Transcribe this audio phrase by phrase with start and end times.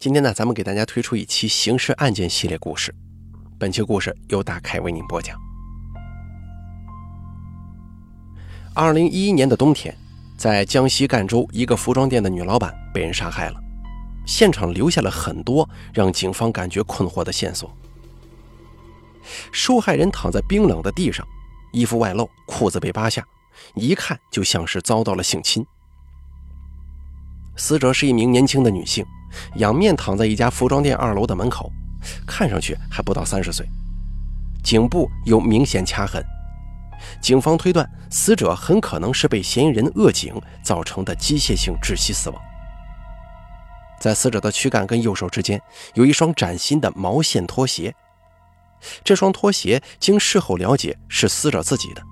[0.00, 2.94] 今天呢，咱们给大家推出一期刑事案件系列故事。
[3.58, 5.38] 本期故事由大凯为您播讲。
[8.72, 9.94] 二零一一年的冬天，
[10.38, 13.60] 在江西赣州一个服装店的女老板被人杀害了，
[14.26, 17.70] 现场留下了很多让警方感觉困惑的线索。
[19.52, 21.28] 受害人躺在冰冷的地上，
[21.72, 23.22] 衣服外露，裤子被扒下，
[23.74, 25.62] 一看就像是遭到了性侵。
[27.54, 29.04] 死者是一名年轻的女性。
[29.56, 31.70] 仰面躺在一家服装店二楼的门口，
[32.26, 33.66] 看上去还不到三十岁，
[34.62, 36.24] 颈部有明显掐痕。
[37.20, 42.40] 警方推断，死者很可能是被嫌疑人扼颈造成的机械性窒息死亡。
[43.98, 45.60] 在死者的躯干跟右手之间
[45.94, 47.94] 有一双崭新的毛线拖鞋，
[49.04, 52.02] 这双拖鞋经事后了解是死者自己的。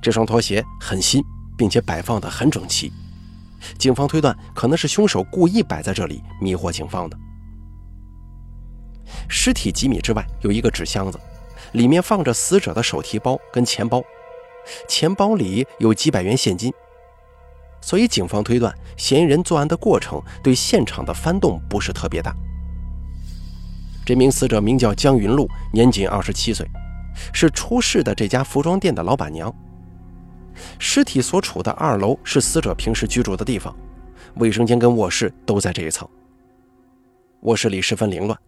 [0.00, 1.22] 这双拖鞋很新，
[1.56, 2.92] 并且摆放得很整齐。
[3.78, 7.16] 警方推断，可能是凶手故意摆在这里迷惑警方的。
[9.28, 11.18] 尸体几米之外有一个纸箱子，
[11.72, 14.02] 里面放着死者的手提包跟钱包，
[14.88, 16.72] 钱包里有几百元现金。
[17.82, 22.34] 所以警方推断，嫌疑人作案的过程对现场的翻动不是特别大。
[24.04, 26.66] 这名死者名叫江云露，年仅二十七岁，
[27.32, 29.54] 是出事的这家服装店的老板娘。
[30.78, 33.74] 尸体所处的二楼是死者平时居住的地方，
[34.36, 36.08] 卫生间跟卧室都在这一层。
[37.40, 38.38] 卧室里十分凌乱，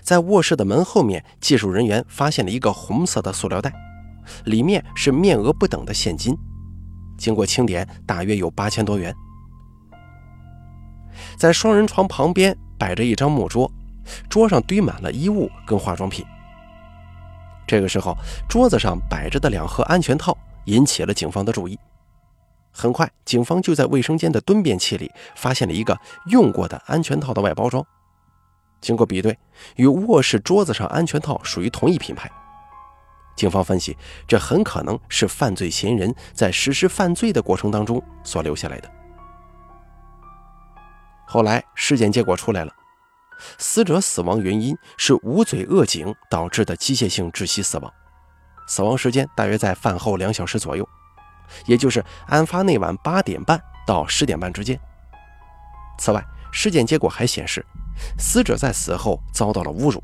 [0.00, 3.72] 在卧室的门后面，技术人员发现了一个红色的塑料袋，
[4.44, 6.36] 里面是面额不等的现金，
[7.18, 9.14] 经过清点，大约有八千多元。
[11.36, 13.70] 在双人床旁边摆着一张木桌，
[14.28, 16.24] 桌上堆满了衣物跟化妆品。
[17.66, 18.16] 这个时候，
[18.48, 20.36] 桌子上摆着的两盒安全套。
[20.70, 21.78] 引起了警方的注意。
[22.72, 27.84] 很快，警方就在卫生间的蹲便器里发现了一个用过的安全套的外包装。
[28.80, 29.36] 经过比对，
[29.76, 32.30] 与卧室桌子上安全套属于同一品牌。
[33.36, 33.96] 警方分析，
[34.28, 38.90] 这很可能是犯罪嫌疑人在实施犯罪的过程当中所留下来的。
[41.26, 42.72] 后来，尸检结果出来了，
[43.58, 47.92] 死者死亡原因是捂嘴扼颈导致的机械性窒息死亡。
[48.70, 50.88] 死亡时间大约在饭后两小时左右，
[51.66, 54.78] 也就是案发那晚八点半到十点半之间。
[55.98, 57.66] 此外，尸检结果还显示，
[58.16, 60.00] 死者在死后遭到了侮辱，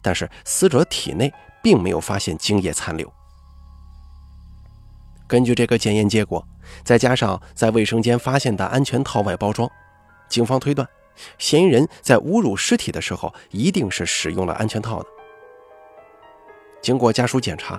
[0.00, 1.30] 但是死者体内
[1.62, 3.12] 并没有发现精液残留。
[5.26, 6.42] 根据这个检验结果，
[6.82, 9.70] 再加上在卫生间发现的安全套外包装，
[10.30, 10.88] 警方推断，
[11.36, 15.08] 嫌疑人在侮辱尸体的时候一定是使用了安全套的。
[16.80, 17.78] 经过家属检查。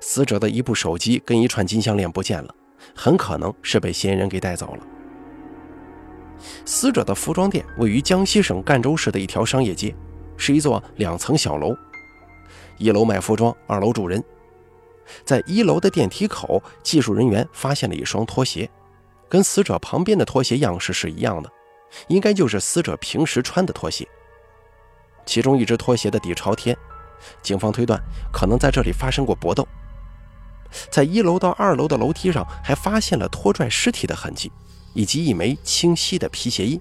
[0.00, 2.54] 死者的一部手机跟一串金项链不见了，
[2.94, 4.86] 很可能是被嫌疑人给带走了。
[6.64, 9.94] 死者的服装店位于江西省赣州市的一条商业街，
[10.36, 11.74] 是一座两层小楼，
[12.76, 14.22] 一楼卖服装，二楼住人。
[15.24, 18.68] 在一楼的电梯口，技术人员发现了一双拖鞋，
[19.28, 21.50] 跟死者旁边的拖鞋样式是一样的，
[22.08, 24.06] 应该就是死者平时穿的拖鞋。
[25.24, 26.76] 其中一只拖鞋的底朝天。
[27.42, 28.00] 警方推断，
[28.32, 29.66] 可能在这里发生过搏斗。
[30.90, 34.52] 在一楼到二楼的楼梯上，还发现了拖拽尸体的痕迹，
[34.92, 36.80] 以及一枚清晰的皮鞋印。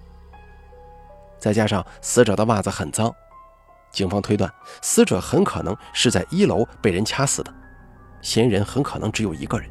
[1.39, 3.13] 再加上死者的袜子很脏，
[3.91, 7.53] 警方推断，死者很可能是在一楼被人掐死的。
[8.21, 9.69] 嫌疑人很可能只有一个人。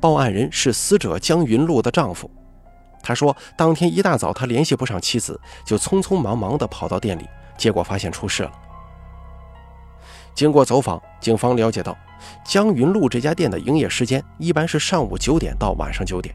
[0.00, 2.30] 报案人是死者江云露的丈夫，
[3.02, 7.28] 他说，当天一大早他联系不上妻子，就匆匆忙忙地跑到店里。
[7.62, 8.50] 结果发现出事了。
[10.34, 11.96] 经过走访，警方了解到，
[12.44, 16.34] 江云路这家店的营业时间一般是上午九点到晚上九点。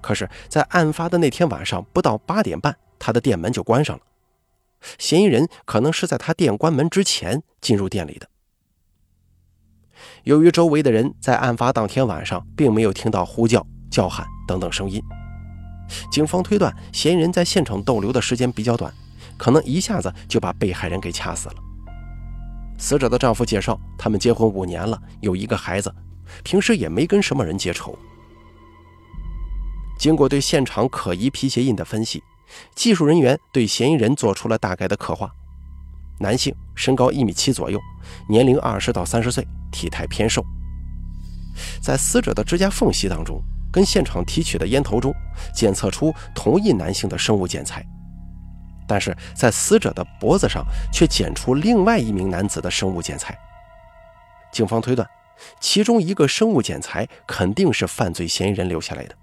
[0.00, 4.02] 可是，在案发的那天晚上不到八点半，他的店门就关上了。
[4.98, 8.28] 嫌疑人可能是在他店关门之前进入店里的。
[10.24, 15.00] 由于周围的人在案发当天晚上并没有听到呼叫、叫喊等等声音，
[16.10, 18.92] 警方推断嫌疑人在现场逗留的时间比较短。
[19.36, 21.54] 可能一下子就把被害人给掐死了。
[22.78, 25.94] 死者的丈夫介绍，他们结婚五年了，有一个孩子，
[26.42, 27.96] 平时也没跟什么人结仇。
[29.96, 32.22] 经过对现场可疑皮鞋印的分析，
[32.74, 35.30] 技术人员对嫌疑人做出了大概的刻画：
[36.18, 37.80] 男性，身高一米七左右，
[38.28, 40.44] 年龄二十到三十岁，体态偏瘦。
[41.80, 43.40] 在死者的指甲缝隙当中，
[43.72, 45.14] 跟现场提取的烟头中，
[45.54, 47.86] 检测出同一男性的生物检材。
[48.86, 53.36] 但是在死者的脖子上却检出另外一名男子的生物检材。
[54.52, 55.08] 警方推断，
[55.60, 59.14] 其中一个生物检材肯定是犯罪嫌疑人留下来的。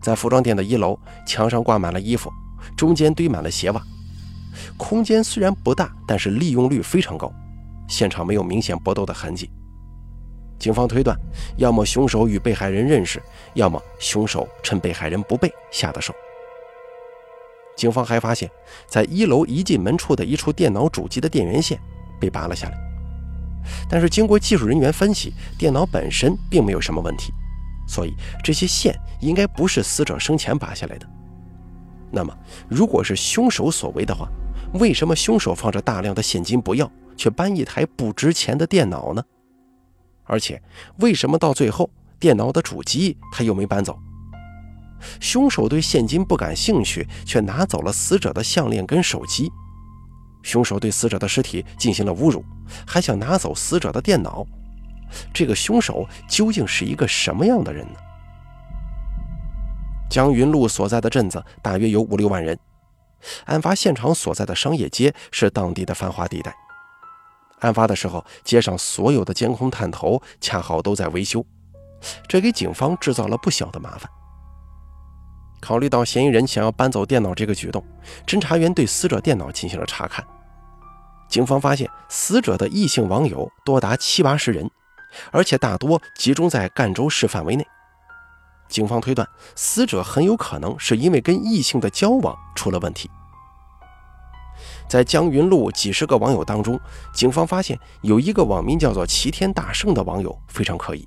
[0.00, 2.32] 在服装店的一楼，墙上挂满了衣服，
[2.76, 3.82] 中间堆满了鞋袜。
[4.76, 7.32] 空间虽然不大，但是利用率非常高，
[7.88, 9.50] 现场没有明显搏斗的痕迹。
[10.58, 11.16] 警方推断，
[11.56, 13.22] 要么凶手与被害人认识，
[13.54, 16.14] 要么凶手趁被害人不备下的手。
[17.78, 18.50] 警方还发现，
[18.88, 21.78] 在一楼一进门处的一处电脑主机的电源线
[22.18, 22.76] 被拔了下来，
[23.88, 27.32] 但是经过技术人员分析，电脑本身并没有什么问题，
[27.86, 31.06] 所以这些线应该不是死者生前拔下来的。
[32.10, 32.36] 那么，
[32.68, 34.28] 如果是凶手所为的话，
[34.74, 39.22] 为什么凶手放着大量的现金不要，却搬一台不值钱的电脑呢？
[40.24, 40.60] 而且，
[40.98, 41.88] 为什么到最后
[42.18, 43.96] 电脑的主机他又没搬走？
[45.20, 49.50] 凶手对现金不感兴趣，却拿走了死者的项链跟手机。
[50.42, 52.44] 凶手对死者的尸体进行了侮辱，
[52.86, 54.46] 还想拿走死者的电脑。
[55.32, 57.98] 这个凶手究竟是一个什么样的人呢？
[60.10, 62.58] 江云路所在的镇子大约有五六万人，
[63.44, 66.54] 案发现场所在的商业街是当地的繁华地带。
[67.60, 71.44] 案发的时候，街上所有的监控探头恰好都在维修，
[72.28, 74.08] 这给警方制造了不小的麻烦。
[75.60, 77.84] 考虑到嫌疑人想要搬走电脑这个举动，
[78.26, 80.24] 侦查员对死者电脑进行了查看。
[81.28, 84.70] 警方发现，死者的异性网友多达七八十人，
[85.30, 87.66] 而且大多集中在赣州市范围内。
[88.68, 93.10] 警方推断，死者很有可能是因为跟异性的交往出了问题。
[94.88, 96.80] 在江云路几十个网友当中，
[97.12, 101.06] 警方发现有一个网名叫做“齐天大圣”的网友非常可疑。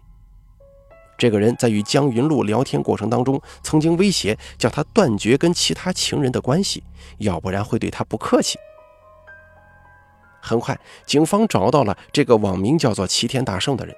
[1.22, 6.84] 这个人在与江云路聊天过程当中，曾经威胁叫他断绝跟其他情人的关系，
[7.20, 8.58] 要不然会对他不客气。
[10.42, 10.76] 很快，
[11.06, 13.96] 警方找到了这个网名叫做“齐天大圣”的人。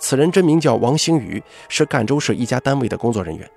[0.00, 3.48] 此人真名叫王星宇，是赣州市一家单位的工作人员，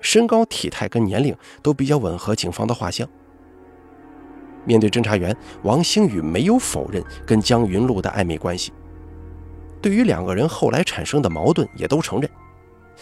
[0.00, 3.08] 身高、体态跟年龄都比较吻合警方的画像。
[4.64, 8.72] 面对侦查员，王星宇没有否认跟江云路的暧昧关系。
[9.84, 12.30] 对于两个人后来产生的矛盾，也都承认，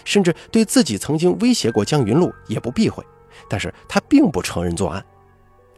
[0.04, 3.06] 甚至对自己曾经威胁过江云路也不避讳。
[3.48, 5.04] 但是他并不承认作案，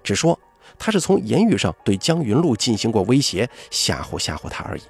[0.02, 0.38] 只说
[0.78, 4.82] 他是从言语上对江云路进行过威胁，吓唬吓唬他而已。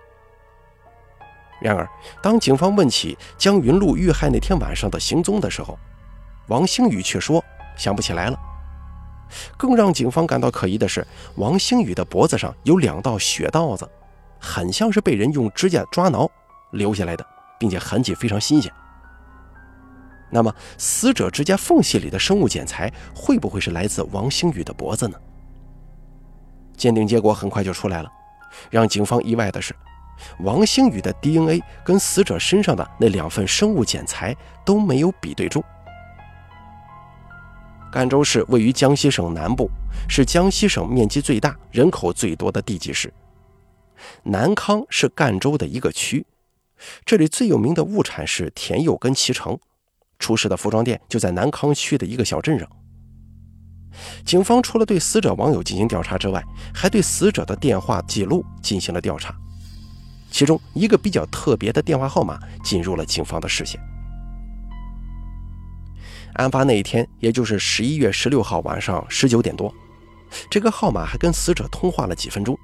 [1.61, 1.85] 然而，
[2.23, 5.77] 当警方问起江云路遇害那天晚上的行踪的时候，
[6.47, 7.45] 王星宇却说
[7.77, 8.39] 想不起来了。
[9.57, 13.91] 更让警方感到可疑的是，王星宇的脖子上有两道血道子。
[14.45, 16.31] 很像是被人用指甲抓挠
[16.73, 17.27] 留下来的，
[17.59, 18.71] 并且痕迹非常新鲜。
[20.31, 25.17] 那么，死者指甲缝隙里的生物检材会不会是来自王星宇的脖子呢？
[26.77, 28.11] 鉴定结果很快就出来了。
[28.71, 29.75] 让警方意外的是，
[30.41, 35.63] 王星宇的 DNA 跟死者身上的那两份生物检材都没有比对中。
[37.91, 39.71] 赣州市位于江西省南部，
[40.09, 43.13] 是江西省面积最大、人口最多的地级市。
[44.25, 46.27] 南康是赣州的一个区，
[47.05, 49.59] 这里最有名的物产是田柚跟脐橙，
[50.19, 52.69] 出事的服装店就在南康区的一个小镇上。
[54.25, 56.43] 警方除了对死者网友进行调查之外，
[56.75, 59.35] 还对死者的电话记录进行了调查，
[60.31, 63.81] 其中一个比较特别的电话号码进入了警方的视线。
[66.35, 69.73] 案发那一天，也就是十一月十六号晚上十九点多，
[70.51, 72.59] 这个号码还跟死者通话了几分钟。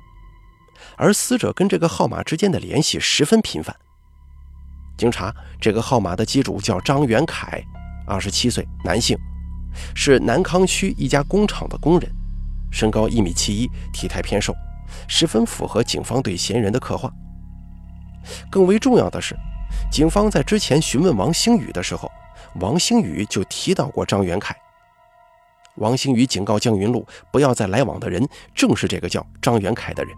[1.00, 3.75] 而死者跟这个号码之间的联系十分频繁。
[4.99, 7.64] 经查，这个号码的机主叫张元凯，
[8.07, 9.16] 二十七岁，男性，
[9.95, 12.12] 是南康区一家工厂的工人，
[12.71, 14.54] 身高一米七一，体态偏瘦，
[15.09, 17.11] 十分符合警方对嫌疑人的刻画。
[18.50, 19.35] 更为重要的是，
[19.90, 22.12] 警方在之前询问王星宇的时候，
[22.61, 24.54] 王星宇就提到过张元凯。
[25.76, 30.14] 王星宇警告江云路不要再来往的人，正是这个叫张元凯的人。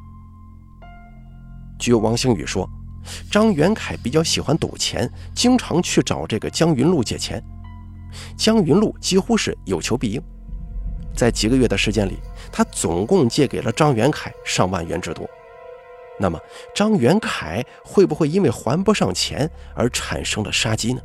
[1.83, 2.65] 据王星宇说，
[3.29, 7.43] 张元凯比较喜欢赌钱，经常去找这个江云路借钱。
[8.37, 10.23] 江云路几乎是有求必应，
[11.13, 12.21] 在几个月的时间里，
[12.53, 15.29] 他总共借给了张元凯上万元之多。
[16.21, 16.39] 那么，
[16.73, 21.03] 张元凯会不会因为还不上钱而产生了杀机呢？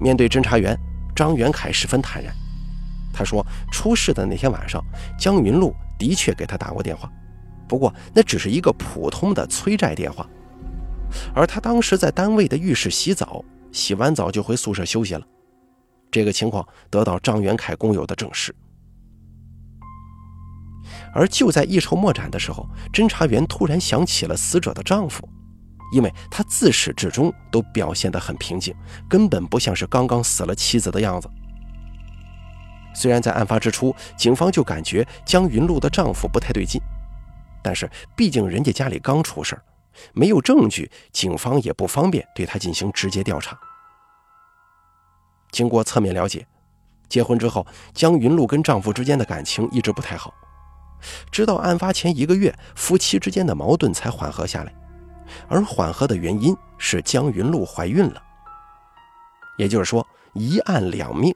[0.00, 0.76] 面对侦查员，
[1.14, 2.34] 张元凯十分坦然，
[3.14, 4.82] 他说，出事的那天晚上，
[5.16, 7.08] 江云路的确给他打过电话。
[7.68, 10.26] 不过那只是一个普通的催债电话，
[11.34, 15.26] 而他当时在单位的浴室洗澡，洗完澡就回宿舍休息了。
[16.10, 18.54] 这个情况得到张元凯工友的证实。
[21.12, 25.28] 而就在一筹莫展的时候，侦查员突然想起了死者的丈夫，
[25.92, 28.74] 因为他自始至终都表现得很平静，
[29.08, 31.28] 根本不像是刚刚死了妻子的样子。
[32.94, 36.80] 虽然在案发之初，警方就感觉江云露的丈夫不太对劲，
[37.66, 39.60] 但是毕竟人家家里刚出事
[40.12, 43.58] 没有证据，警方也不方便对他进行直接调查。
[45.50, 46.46] 经过侧面了解，
[47.08, 50.32] 结婚之后，江云露跟丈夫之间的感情一直不太好，
[51.32, 54.72] 直到案发前一个月，夫妻之间的矛盾才缓和下来。
[55.48, 58.22] 而缓和的原因是江云露怀孕了，
[59.58, 61.34] 也就是说一案两命。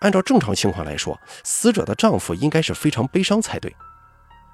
[0.00, 3.72] 按照正常情况来说，死者的丈夫应该是非常悲伤才对，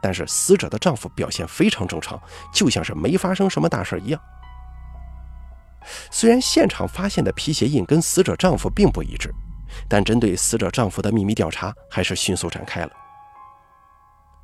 [0.02, 2.20] 但是死者的丈夫表现非常正常，
[2.52, 4.20] 就像是没发生什么大事一样。
[6.10, 9.32] 虽然现场发现的皮鞋印跟死者丈夫并不一致，
[9.88, 12.90] 但针对死者丈夫的秘密调查还是迅速展开了。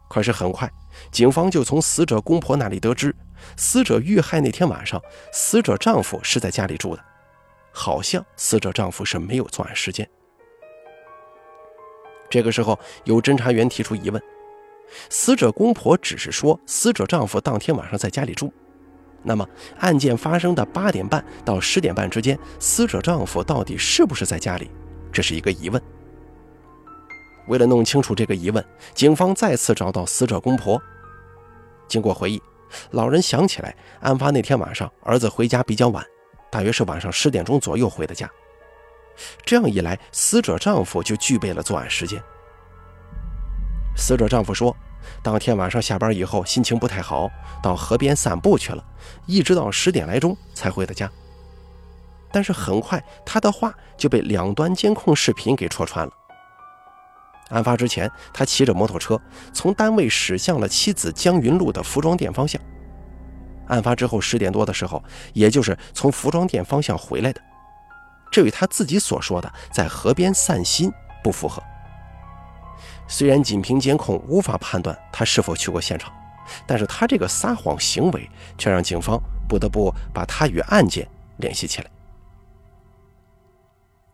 [0.08, 0.70] 可是很快，
[1.10, 3.14] 警方就从死者公婆那里得知。
[3.56, 7.02] 死者遇害那天晚上，死者丈夫是在家里住的，
[7.72, 10.08] 好像死者丈夫是没有作案时间。
[12.30, 14.22] 这个时候，有侦查员提出疑问：
[15.08, 18.52] 死者公婆只是说死者丈夫当天晚上在家里住，
[19.22, 19.48] 那么
[19.78, 24.70] 案件发生的八点半到十点半之间，死者丈夫到底是不是在家里？
[25.10, 25.80] 这是一个疑问。
[27.48, 30.80] 为了弄清楚这个疑问，警方再次找到死者公婆，
[31.88, 32.40] 经过回忆。
[32.92, 36.04] 老人想起来，案发那天晚上，儿子回家比较晚，
[36.50, 38.30] 大约是晚上十点钟左右回的家。
[39.44, 42.22] 这样一来，死者丈夫就具备了作案时间。
[43.96, 44.74] 死者丈夫说，
[45.22, 47.30] 当天晚上下班以后，心情不太好，
[47.62, 48.84] 到河边散步去了，
[49.26, 51.10] 一直到十点来钟才回的家。
[52.32, 56.12] 但是很快，他的话就被两端监控视频给戳穿了。
[57.50, 59.20] 案发之前，他骑着摩托车
[59.52, 62.60] 从单位驶向了妻子江云路的服装店方向。
[63.66, 65.02] 案发之后十点多的时候，
[65.34, 67.40] 也就是从服装店方向回来的，
[68.30, 70.90] 这与他自己所说的在河边散心
[71.22, 71.62] 不符合。
[73.12, 76.10] 虽然仅凭监控无法判断他是否去过现场，
[76.66, 78.26] 但是他这个撒谎行为
[78.56, 81.90] 却让警方不得不把他与案件联系起来。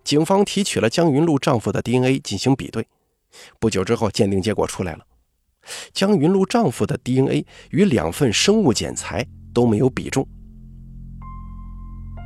[0.02, 2.84] 警方提取了江云路丈夫的 DNA 进行比对。
[3.60, 5.06] 不久之后，鉴定结果出来了，
[5.92, 9.24] 江云露丈夫的 DNA 与两份生物检材
[9.54, 10.26] 都没有比中。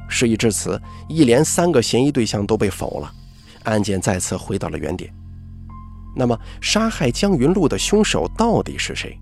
[0.08, 3.12] 事已至此，一连三个嫌疑对象都被否了，
[3.64, 5.12] 案件再次回到了原点。
[6.14, 9.19] 那么，杀害江云露的凶手到底是谁？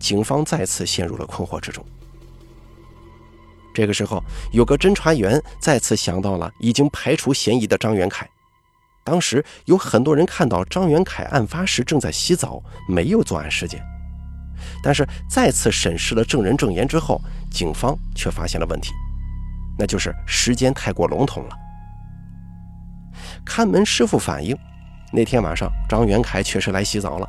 [0.00, 1.84] 警方再次陷入了困惑之中。
[3.72, 4.22] 这个时候，
[4.52, 8.28] 有个侦查员再次想到了已经排除嫌疑的张元凯。
[9.02, 13.82] 当时有很多人看到张元凯案发时正在洗澡，没有作案时间。
[14.82, 18.92] 但是再次审视了证人证言之后，警方却发现了问题，
[19.78, 21.56] 那就是时间太过笼统了。
[23.44, 24.56] 看门师傅反映，
[25.14, 27.28] 那天晚上张元凯确实来洗澡了，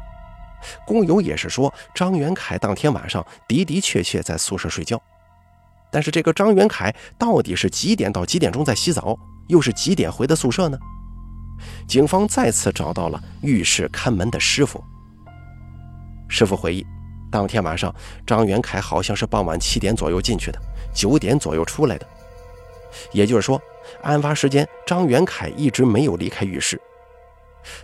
[0.87, 4.99] 工友也是说张元凯当天晚上的的确确在宿舍睡觉。
[5.91, 9.15] 但是这个张元凯到底是几点到几点钟在洗澡，
[9.47, 10.77] 又是几点回的宿舍呢？
[11.87, 14.83] 警方再次找到了浴室看门的师傅。
[16.27, 16.83] 师傅回忆，
[17.31, 17.93] 当天晚上
[18.25, 20.59] 张元凯好像是傍晚七点左右进去的，
[20.91, 22.07] 九点左右出来的。
[23.11, 23.61] 也就是说，
[24.01, 26.81] 案发时间张元凯一直没有离开浴室。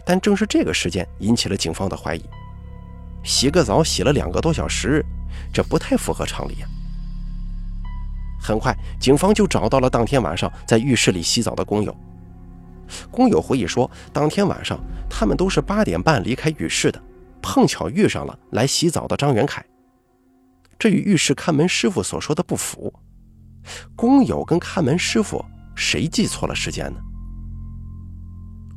[0.06, 2.24] 但正是这个时间引起了警方的怀疑：
[3.24, 5.06] 洗个澡洗了两个多小时，
[5.54, 6.68] 这不太符合常理呀。
[8.42, 11.96] 很快，警方就找到了当天晚上在浴室里洗澡的工友。
[13.10, 17.02] 工友回忆说，当天晚上他们都是八点半离开浴室的，
[17.42, 19.64] 碰巧遇上了来洗澡的张元凯。
[20.80, 22.92] 这与浴室看门师傅所说的不符。
[23.96, 25.46] 工友跟看门师傅
[25.76, 27.00] 谁记错了时间呢？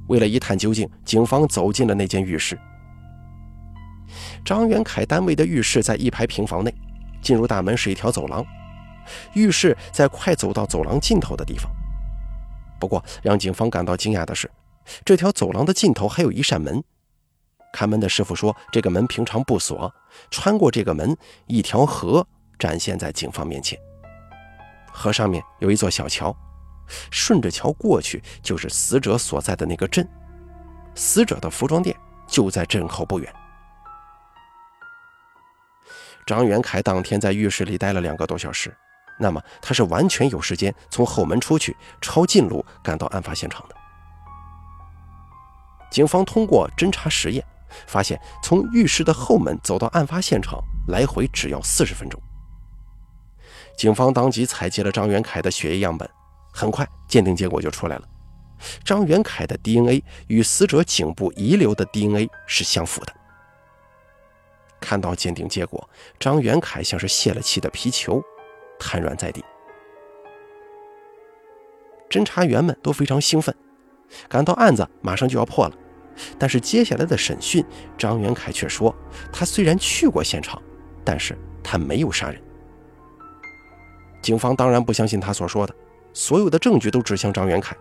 [0.08, 2.58] 为了一探究竟，警方走进了那间浴室。
[4.44, 6.73] 张元凯单位的浴室在一排平房内，
[7.23, 8.44] 进入大门是一条走廊，
[9.32, 11.70] 浴室在快走到走廊尽头的地方。
[12.78, 14.50] 不过，让警方感到惊讶的是，
[15.04, 16.82] 这条走廊的尽头还有一扇门。
[17.73, 19.92] 看门的师傅说，这个门平常不锁。
[20.30, 22.25] 穿过这个门，一条河
[22.58, 23.78] 展现在警方面前。
[24.92, 26.37] 河上面有一座小桥，
[27.11, 30.09] 顺着桥过去就是死者所在的那个镇。
[30.95, 33.35] 死者的服装店就在镇口不远。
[36.26, 38.75] 张元凯当天在浴室里待了两个多小时。
[39.17, 43.76] 那么他是完全有时间从后门出去，抄近路赶到案发现场的。
[45.88, 47.47] 警方通过侦查实验，
[47.87, 52.21] 发现从浴室的后门走到案发现场来回只要四十分钟。
[53.76, 56.11] 警方当即采集了张元凯的血液样本，
[56.54, 58.08] 很快鉴定结果就出来了。
[58.84, 63.12] 张元凯的 DNA 与死者颈部遗留的 DNA 是相符的。
[64.80, 65.88] 看到鉴定结果，
[66.20, 68.23] 张元凯像是泄了气的皮球，
[68.78, 69.44] 瘫软在地。
[72.08, 73.54] 侦查员们都非常兴奋，
[74.28, 75.75] 感到案子马上就要破了。
[76.38, 77.64] 但是接下来的审讯，
[77.99, 78.94] 张元凯却说，
[79.32, 80.62] 他虽然去过现场，
[81.04, 82.40] 但是他没有杀人。
[84.23, 85.75] 警方当然不相信他所说的，
[86.14, 87.76] 所有的证据都指向张元凯。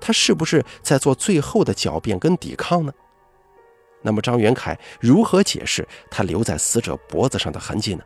[0.00, 2.92] 他是不是在做最后的狡辩跟抵抗呢？
[4.02, 8.02] 那么张元凯如何解释他留在死者脖子上的痕迹呢？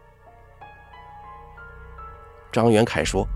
[2.52, 3.26] 张元凯说，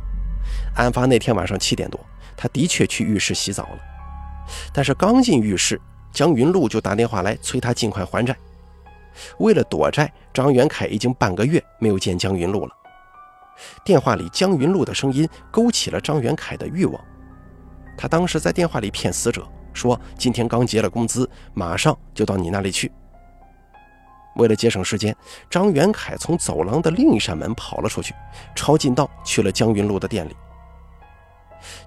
[0.76, 1.98] 案发那天晚上七点多，
[2.36, 3.78] 他的确去浴室洗澡了，
[4.72, 5.80] 但是刚进浴室，
[6.12, 8.36] 江云路就打电话来催他尽快还债。
[9.38, 12.72] 为了躲债，张元凯已经半个月没有见江云路了。
[13.84, 17.04] 电话里江云路的声音勾起了张元凯的欲望。
[17.96, 22.92] 他当时在电话里骗死者说：“今天刚结了工资，马上就到你那里去。”
[24.36, 25.16] 为了节省时间，
[25.48, 28.14] 张元凯从走廊的另一扇门跑了出去，
[28.54, 30.36] 抄近道去了江云路的店里。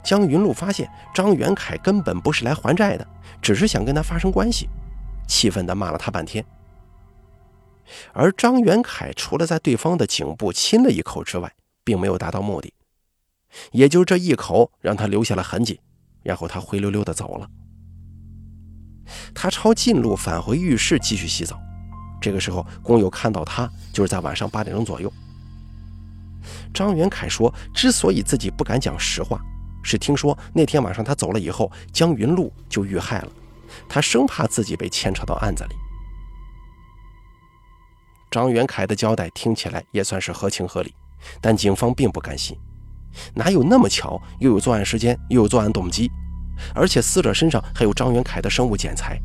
[0.04, 3.08] 江云路发现张元凯根本不是来还债的，
[3.40, 4.68] 只是想跟他发生关系，
[5.28, 6.44] 气愤地骂了他半天。
[8.14, 11.52] 而张元凯除了在对方的颈部亲了一口之外，
[11.90, 12.72] 并没有达到目的，
[13.72, 15.82] 也就这一口让他留下了痕迹。
[16.22, 17.50] 然后他灰溜溜的走了。
[19.34, 21.60] 他抄近路返回浴室继续洗澡。
[22.22, 25.12] 这个时候，工友看到他就是在晚上八点钟左右。
[26.72, 29.42] 张元凯说，之所以自己不敢讲实话，
[29.82, 33.32] 是听说那天晚上他走了以后，江云路就遇害了，
[33.88, 35.76] 他生怕自己被牵扯到案子里。
[38.30, 40.94] 张元凯的交代听起来也算是合情合理，
[41.42, 42.58] 但警方并不甘心。
[43.34, 44.22] 哪有那么巧？
[44.40, 46.10] 又有作案时间，又有作案动机，
[46.76, 49.20] 而且死者身上还有张元凯的生物检材，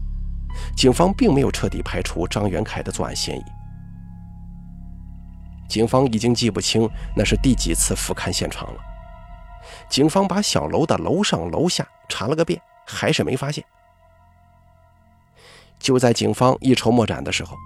[0.77, 3.43] 警方并没有彻底排除张元凯的作案嫌疑。
[5.69, 8.81] 警方已经记不清那是第几次复勘现场了。
[9.89, 13.65] 警方把小楼的楼上楼下查了个遍，还是没发现。
[15.79, 17.57] 就在警方一筹莫展的时候，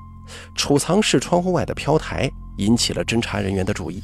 [0.57, 4.03] 储藏室窗户外的飘台引起了侦查人员的注意。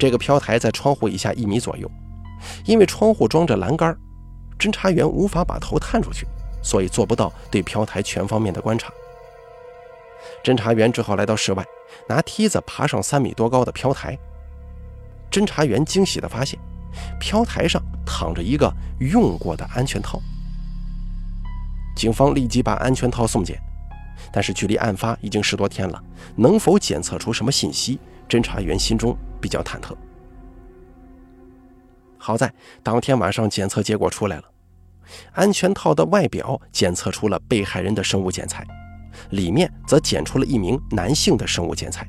[0.00, 1.88] 这个飘台在窗户以下一米左右，
[2.64, 3.94] 因为窗户装着栏杆，
[4.58, 6.26] 侦查员无法把头探出去，
[6.62, 8.90] 所以做不到对飘台全方面的观察。
[10.42, 11.62] 侦查员只好来到室外，
[12.08, 14.16] 拿梯子爬上三米多高的飘台。
[15.30, 16.58] 侦查员惊喜地发现，
[17.20, 20.18] 飘台上躺着一个用过的安全套。
[21.94, 23.60] 警方立即把安全套送检，
[24.32, 26.02] 但是距离案发已经十多天了，
[26.36, 28.00] 能否检测出什么信息？
[28.26, 29.14] 侦查员心中。
[29.40, 29.94] 比较忐忑。
[32.18, 34.44] 好在当天晚上检测结果出来了，
[35.32, 38.66] 安全套的外表检测出了被害人的生物检材，
[39.30, 42.06] 里面则检出了一名男性的生物检材，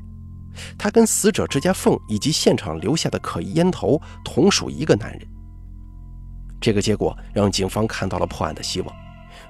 [0.78, 5.26] 他跟死者指甲缝以及现场留下的可疑烟头同属一个男人。
[6.60, 8.96] 这个结果让警方看到了破案的希望，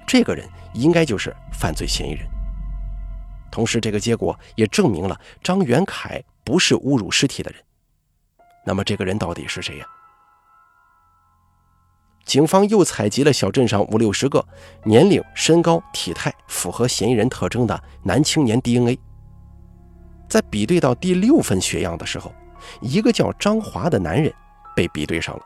[0.06, 2.26] 这个人应该就是犯罪嫌疑人。
[3.50, 7.60] 同时，这个结果也证明了张元凯不是侮辱尸体的人。
[8.64, 9.86] 那么这个人到底是谁呀？
[12.24, 14.46] 警方又采集了小镇上五六十个
[14.84, 18.96] 年龄、身高、体态符合嫌疑人特征的男青年 DNA，
[20.28, 22.32] 在比对到第六份血样的时候，
[22.80, 24.32] 一个叫张华的男人
[24.76, 25.42] 被比对上了。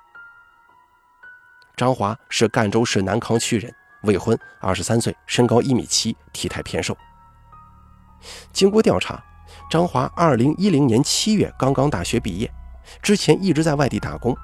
[1.76, 6.96] 张华是赣州市南康区人，未婚，二十三岁，身高一米七，体态偏瘦。
[8.52, 9.24] 经过调查，
[9.70, 12.52] 张华二零一零年七月刚刚大学毕业。
[13.03, 14.37] 之前一直在外地打工，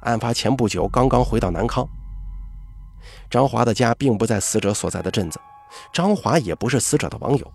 [0.00, 1.86] 案发前不久刚刚回到南康。
[3.30, 5.40] 张华的家并不在死者所在的镇子，
[5.92, 7.52] 张华也不是死者的网友。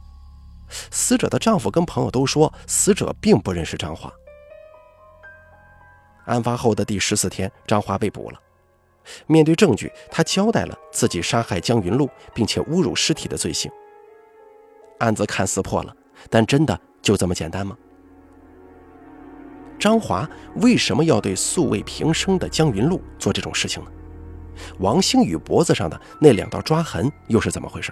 [0.89, 4.11] 死者的丈夫跟朋友都说，死者并不认识张华。
[6.25, 8.39] 案发后的第十四天，张华被捕了。
[9.27, 13.69] 面对证据，他交代了自己杀害江云路并且侮辱尸体的罪行。
[14.99, 15.93] 案子看似破了，
[16.29, 17.77] 但真的就这么简单吗？
[19.79, 23.91] 张华为什么要对素未平生的江云路做这种事情呢？
[24.79, 27.91] 王星宇脖子上的那两道抓痕又是怎么回事？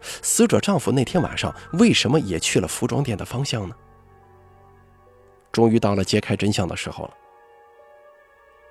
[0.00, 3.74] 死者丈夫那天晚上为什么也去了服装店的方向呢？
[5.50, 7.14] 终于到了揭开真相的时候了。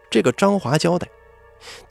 [0.09, 1.07] 这个张华交代，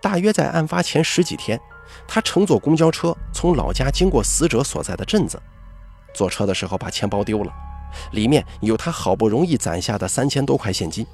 [0.01, 1.61] 大约在案发前十几天，
[2.07, 5.39] 他乘坐公交车从老家经过死者所在的镇子，
[6.15, 7.53] 坐车的时候把钱包丢了。
[8.13, 11.07] 里面有他好不容易攒下的三千多块现金。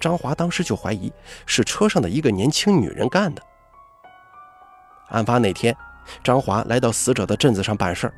[0.00, 1.12] 张华当时就怀疑
[1.46, 3.42] 是车上的一个年轻女人干的。
[5.08, 5.74] 案发那天，
[6.22, 8.14] 张华来到死者的镇子上办事儿，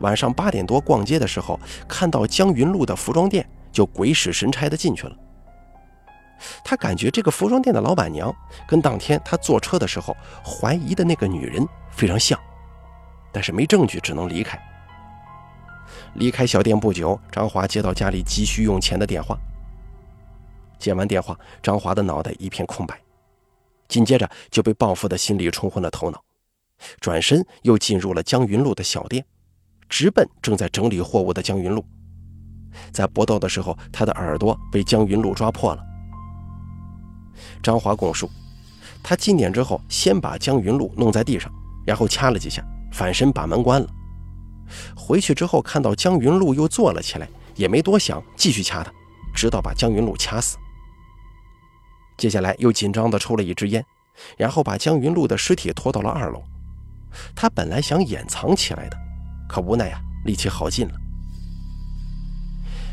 [0.00, 5.16] 晚上八点多逛街的时候，看到江云路的服装店，就鬼使神差的进去了。
[6.62, 8.32] 他感觉这个服装店的老板娘
[8.68, 12.38] 跟当天他坐车的时候怀疑的那个女人非常像，
[13.32, 14.56] 但是没证据，只能离开。
[16.14, 19.38] 离开小店不久，张华接到家里急需用钱的电话。
[20.78, 22.98] 接完电话，张华的脑袋一片空白，
[23.88, 26.22] 紧接着就被报复的心理冲昏了头脑，
[27.00, 29.24] 转身又进入了江云路的小店，
[29.88, 31.84] 直奔正在整理货物的江云路。
[32.92, 35.84] 在搏斗的时候，他的耳朵被江云路抓破了。
[37.62, 38.30] 张华供述，
[39.02, 41.52] 他进店之后，先把江云路弄在地上，
[41.86, 43.88] 然后掐了几下，反身把门关了。
[44.96, 48.92] 回去之后，看到江云路又坐了起来，也没多想，继续掐他，
[49.34, 50.56] 直到把江云路掐死。
[52.16, 53.84] 接下来又紧张地抽了一支烟，
[54.36, 56.42] 然后把江云路的尸体拖到了二楼。
[57.34, 58.96] 他本来想掩藏起来的，
[59.48, 60.94] 可无奈啊，力气耗尽了。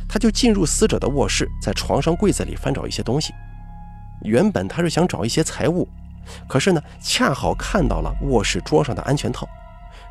[0.08, 3.34] 他就进入死者的卧室，在床上柜子里翻找一些东西。
[4.22, 5.88] 原本他是想找一些财物，
[6.48, 9.48] 可是呢，恰好看到了卧室桌上的安全套，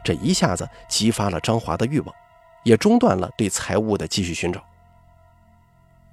[0.04, 2.14] 这一下子激发了张华的欲望，
[2.62, 4.62] 也中断了对财物的继续寻找。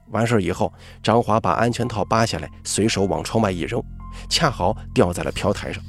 [0.08, 0.72] 完事以后，
[1.04, 3.82] 张华把安全套扒下来，随手往窗外一扔，
[4.30, 5.84] 恰好掉在了飘台上。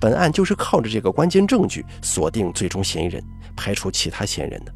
[0.00, 3.22] 本案就是靠着这个关键证据锁定最终嫌疑人，
[3.56, 4.72] 排除其他嫌疑人的。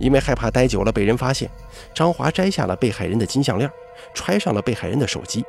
[0.00, 1.48] 因为害怕待久了被人发现，
[1.94, 3.70] 张华摘下了被害人的金项链，
[4.12, 5.44] 揣上了被害人的手机。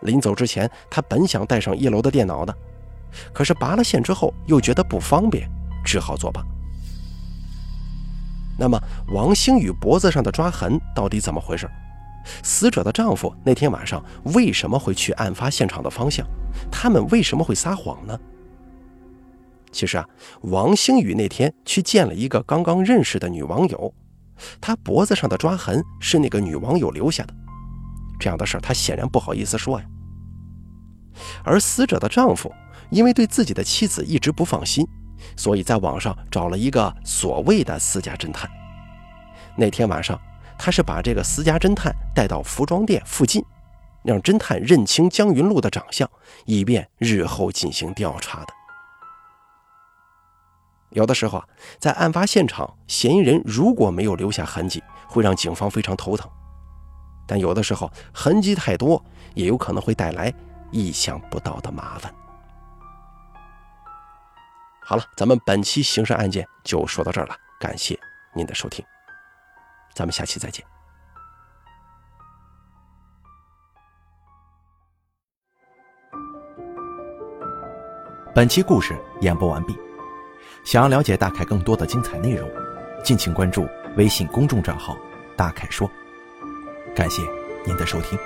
[0.00, 2.56] 临走之前，他本想带上一楼的电脑的，
[3.32, 5.48] 可是拔了线之后又觉得不方便，
[5.84, 6.42] 只好作罢。
[8.58, 11.68] 那么，王星宇脖子上的抓痕到底怎么回事？
[12.42, 14.00] 死者的丈夫那天晚上
[14.34, 16.24] 为什么会去案发现场的方向？
[16.70, 18.16] 他们为什么会撒谎呢？
[19.72, 20.06] 其实啊，
[20.42, 23.92] 王星宇那天去见了一个刚刚认识的女网友，
[24.60, 27.34] 他脖子上的抓痕是那个女网友留下的。
[28.20, 29.86] 这样的事儿他显然不好意思说呀。
[31.42, 32.52] 而死者的丈夫
[32.92, 34.86] 因为对自己的妻子一直不放心。
[35.36, 38.50] 所以在网上找了一个所谓的私家侦探。
[39.56, 40.20] 那天晚上，
[40.58, 43.44] 他是把这个私家侦探带到服装店附近，
[44.02, 46.10] 让侦探认清江云路的长相，
[46.44, 48.52] 以便日后进行调查的。
[50.90, 51.46] 有的时候啊，
[51.78, 56.28] 在案发现场，嫌疑人如果没有留下痕迹，会让警方非常头疼；
[57.26, 59.02] 但有的时候，痕迹太多，
[59.34, 60.34] 也有可能会带来
[60.70, 62.12] 意想不到的麻烦。
[64.92, 67.98] 好了，咱们本期刑事案件就说到这儿了，感谢
[68.34, 68.84] 您的收听，
[69.94, 70.62] 咱们下期再见。
[78.34, 79.74] 本期故事演播完毕，
[80.62, 82.46] 想要了解大凯更多的精彩内容，
[83.02, 84.94] 敬请关注微信公众账号
[85.34, 85.90] “大凯说”，
[86.94, 87.22] 感谢
[87.64, 88.18] 您的收听。